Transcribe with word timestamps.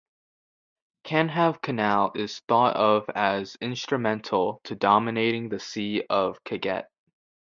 Kanhave 1.03 1.61
canal 1.61 2.11
is 2.15 2.39
thought 2.47 2.75
of 2.75 3.07
as 3.13 3.55
instrumental 3.61 4.59
to 4.63 4.73
dominating 4.73 5.49
the 5.49 5.59
sea 5.59 6.03
of 6.09 6.43
Kattegat. 6.43 6.85